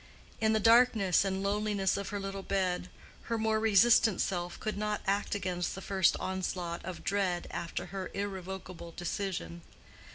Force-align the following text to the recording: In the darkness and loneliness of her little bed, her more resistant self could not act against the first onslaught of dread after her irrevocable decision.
In 0.39 0.53
the 0.53 0.59
darkness 0.59 1.23
and 1.23 1.43
loneliness 1.43 1.95
of 1.95 2.09
her 2.09 2.19
little 2.19 2.41
bed, 2.41 2.89
her 3.29 3.37
more 3.37 3.59
resistant 3.59 4.19
self 4.19 4.59
could 4.59 4.75
not 4.75 5.01
act 5.05 5.35
against 5.35 5.75
the 5.75 5.79
first 5.79 6.17
onslaught 6.17 6.83
of 6.83 7.03
dread 7.03 7.45
after 7.51 7.85
her 7.93 8.09
irrevocable 8.15 8.95
decision. 8.97 9.61